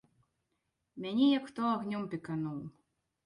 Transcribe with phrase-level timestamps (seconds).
[1.03, 2.59] Мяне як хто агнём пекануў.